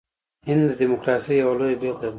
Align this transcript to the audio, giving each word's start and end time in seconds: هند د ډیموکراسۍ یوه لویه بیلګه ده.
هند 0.47 0.61
د 0.69 0.71
ډیموکراسۍ 0.79 1.35
یوه 1.43 1.53
لویه 1.59 1.77
بیلګه 1.81 1.99
ده. 2.07 2.09